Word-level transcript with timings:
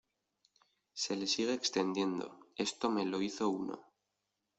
se 0.95 1.15
le 1.15 1.27
sigue 1.27 1.53
extendiendo. 1.53 2.39
esto 2.57 2.89
me 2.89 3.05
lo 3.05 3.21
hizo 3.21 3.49
uno 3.51 3.85